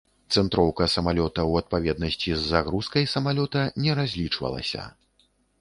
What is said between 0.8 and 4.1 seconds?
самалёта ў адпаведнасці з загрузкай самалёта не